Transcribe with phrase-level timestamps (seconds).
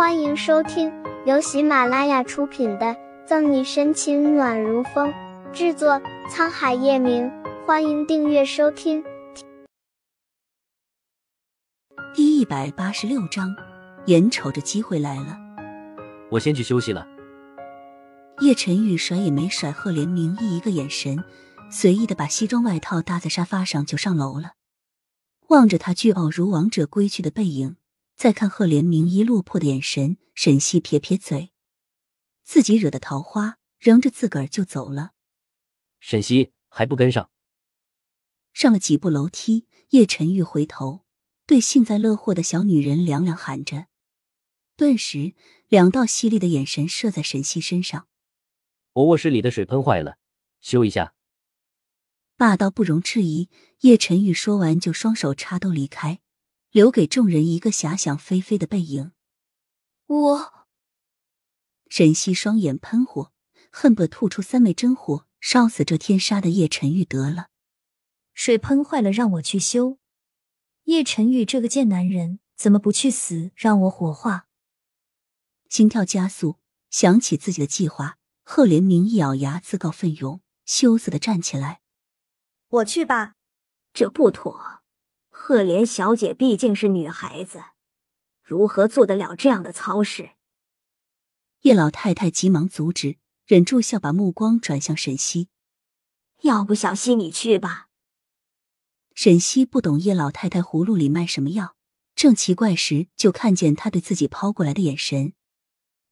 [0.00, 0.90] 欢迎收听
[1.26, 2.86] 由喜马拉雅出品的
[3.26, 5.12] 《赠你深情暖如风》，
[5.52, 7.30] 制作沧海夜明。
[7.66, 9.04] 欢迎订阅收听。
[12.14, 13.54] 第一百八十六章，
[14.06, 15.38] 眼瞅着机会来了，
[16.30, 17.06] 我先去休息了。
[18.40, 21.22] 叶晨玉甩也没甩赫连明一一个眼神，
[21.70, 24.52] 随意的把西装外套搭在沙发上就上楼了。
[25.48, 27.76] 望着他倨傲如王者归去的背影。
[28.20, 31.52] 再看贺连明一落魄的眼神，沈西撇撇嘴，
[32.42, 35.12] 自己惹的桃花，扔着自个儿就走了。
[36.00, 37.30] 沈西还不跟上？
[38.52, 41.06] 上了几步楼梯，叶晨玉回头
[41.46, 43.86] 对幸灾乐祸的小女人凉凉喊着，
[44.76, 45.32] 顿时
[45.68, 48.06] 两道犀利的眼神射在沈西身上。
[48.92, 50.18] 我卧室里的水喷坏了，
[50.60, 51.14] 修一下。
[52.36, 53.48] 霸道不容置疑。
[53.80, 56.20] 叶晨玉说完，就双手插兜离开。
[56.70, 59.12] 留给众人一个遐想飞飞的背影。
[60.06, 60.66] 我，
[61.88, 63.32] 沈西双眼喷火，
[63.70, 67.48] 恨不得吐出三昧真火，烧死这天杀的叶晨玉得了。
[68.34, 69.98] 水喷坏了，让我去修。
[70.84, 74.46] 叶晨玉这个贱男人，怎么不去死，让我火化？
[75.68, 81.80] 心跳加速，想起自己的计划，贺连明一咬牙，自告奋勇，羞涩的站起来
[82.68, 83.34] ：“我去吧。”
[83.92, 84.79] 这不妥。
[85.42, 87.64] 赫莲小姐毕竟是女孩子，
[88.42, 90.32] 如何做得了这样的操事？
[91.62, 95.48] 叶老太太急忙阻止，忍住笑，把目光转向沈西
[96.44, 97.88] ：“要不小西你去吧。”
[99.16, 101.74] 沈西不懂叶老太太葫芦里卖什么药，
[102.14, 105.32] 正奇怪时，就看见他对自己抛过来的眼神。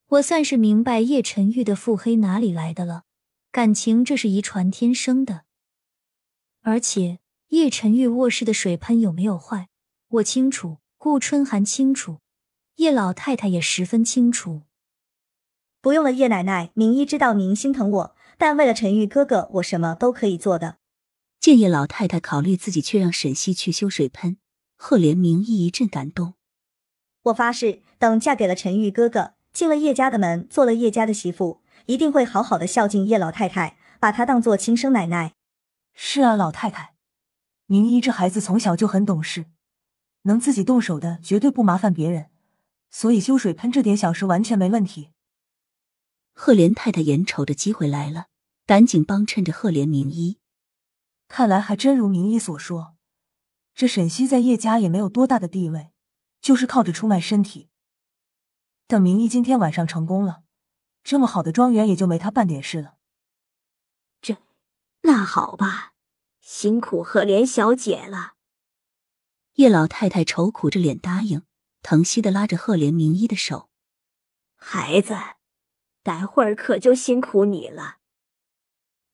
[0.07, 3.05] 我算是明白叶晨玉的腹黑哪里来的了，
[3.53, 5.45] 感情这是遗传天生的，
[6.63, 7.21] 而且。
[7.49, 9.69] 叶晨玉卧室的水喷有没有坏？
[10.09, 12.19] 我清楚，顾春寒清楚，
[12.77, 14.65] 叶老太太也十分清楚。
[15.81, 20.77] 不用了，叶奶奶，明一知道您心疼我，但为了陈玉哥哥，我什么都可以做的。
[21.41, 24.37] 见叶老太太考虑自己，却让沈西去修水喷，
[24.77, 26.35] 赫连明一一阵感动。
[27.23, 35.33] 我发誓，等嫁给了陈玉哥哥，进了叶家的门，做了叶家的媳妇，一定会好好的孝敬叶老太太，把她当做亲生奶奶。
[35.95, 36.98] 是啊，老太太。
[37.71, 39.45] 明一这孩子从小就很懂事，
[40.23, 42.31] 能自己动手的绝对不麻烦别人，
[42.89, 45.11] 所以修水喷这点小事完全没问题。
[46.33, 48.29] 赫连太太眼瞅着机会来了，
[48.65, 50.39] 赶紧帮衬着赫连明一。
[51.29, 52.97] 看来还真如明一所说，
[53.75, 55.91] 这沈西在叶家也没有多大的地位，
[56.41, 57.69] 就是靠着出卖身体。
[58.87, 60.41] 等明一今天晚上成功了，
[61.05, 62.95] 这么好的庄园也就没他半点事了。
[64.23, 64.39] 这，
[65.03, 65.93] 那好吧。
[66.51, 68.33] 辛苦赫连小姐了，
[69.57, 71.43] 叶老太太愁苦着脸答应，
[71.83, 73.69] 疼惜的拉着赫连明医的手
[74.57, 75.15] ：“孩子，
[76.03, 77.99] 待会儿可就辛苦你了。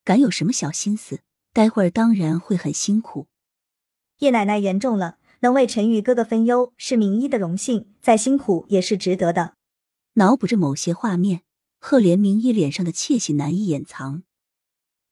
[0.05, 1.23] 敢有什么小心思？
[1.53, 3.27] 待会儿当然会很辛苦。
[4.21, 9.56] 叶奶奶言重了，能为陈玉哥哥分忧是明医的荣幸，再辛苦也是值得的。”
[10.15, 11.43] 脑补着某些画面，
[11.81, 14.23] 赫连明医脸上的窃喜难以掩藏。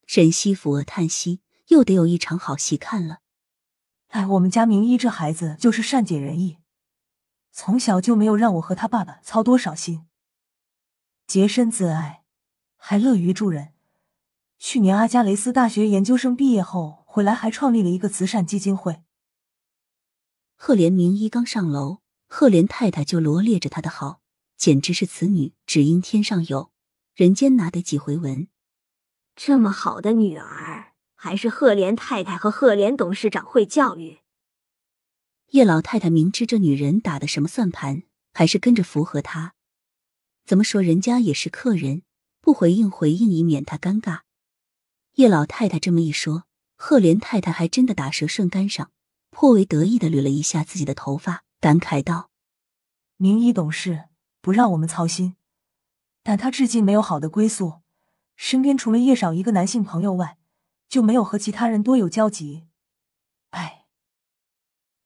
[0.07, 1.41] 沈西抚额叹息。
[1.69, 3.19] 又得有一场好戏看了。
[4.09, 6.59] 哎，我们家明一这孩子就是善解人意，
[7.51, 10.07] 从小就没有让我和他爸爸操多少心，
[11.27, 12.25] 洁身自爱，
[12.77, 13.73] 还乐于助人。
[14.59, 19.03] 去年阿加雷斯大学研究生毕业后回来，还创立了一个慈善基金会。
[20.57, 24.21] 赫连明一刚上楼，赫连太太就罗列着他的好，
[24.57, 26.71] 简直是此女只应天上有，
[27.15, 28.47] 人间哪得几回闻。
[29.35, 30.82] 这么好的女儿。
[31.25, 34.19] 还是赫连太太和赫连董事长会教育。
[35.51, 38.03] 叶老太太明知这女人打的什么算盘，
[38.35, 39.55] 还是跟着符合她。
[40.45, 42.03] 怎么说，人家也是客人，
[42.41, 44.23] 不回应回应，以免她尴尬。
[45.15, 46.43] 叶老太太这么一说，
[46.75, 48.91] 赫连太太还真的打蛇顺杆上，
[49.31, 52.31] 颇为得意的捋了一下自己的头发，感慨道
[53.17, 54.07] ：“明一懂事，
[54.41, 55.37] 不让我们操心，
[56.25, 57.83] 但他至今没有好的归宿，
[58.35, 60.39] 身边除了叶少一个男性朋友外。”
[60.93, 62.65] 就没有和其他人多有交集，
[63.49, 63.87] 哎。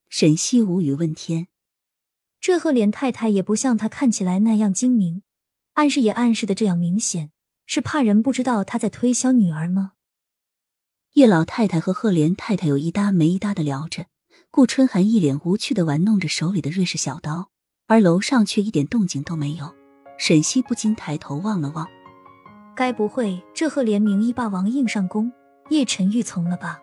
[0.08, 1.46] 沈西无语问天
[2.42, 5.22] ：“这赫连太太也不像她看起来那样精明，
[5.74, 7.30] 暗示也暗示的这样明显，
[7.66, 9.92] 是怕人不知道她在推销女儿吗？”
[11.14, 14.06] 叶老太太和赫连太太有一搭没一搭的聊着，
[14.50, 17.52] 顾春寒一脸无趣的玩弄着手里的瑞士小刀，
[17.86, 19.72] 而楼上却一点动静都没有。
[20.18, 21.86] 沈西不禁抬头望了望，
[22.74, 25.32] 该不会这赫连名义霸王硬上弓？
[25.68, 26.80] 叶晨玉从了吧，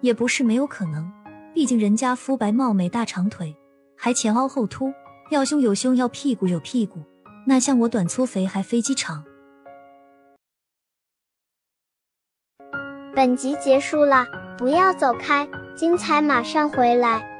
[0.00, 1.12] 也不是没有可能。
[1.52, 3.56] 毕竟人家肤白貌美、大长腿，
[3.96, 4.92] 还前凹后凸，
[5.30, 7.02] 要胸有胸，要屁股有屁股，
[7.46, 9.24] 那像我短粗肥还飞机场？
[13.14, 14.26] 本集结束了，
[14.58, 17.35] 不要走开，精彩马上回来。